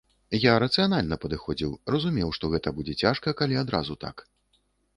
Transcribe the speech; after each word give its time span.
Я 0.43 0.53
рацыянальна 0.63 1.17
падыходзіў, 1.25 1.75
разумеў, 1.97 2.33
што 2.39 2.51
гэта 2.55 2.73
будзе 2.81 2.97
цяжка, 3.05 3.37
калі 3.43 3.61
адразу 3.63 4.01
так. 4.09 4.29